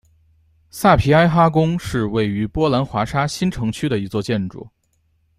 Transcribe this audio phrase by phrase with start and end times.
[0.71, 4.67] 萨皮埃哈宫是位于波兰华沙新城区的一座建筑。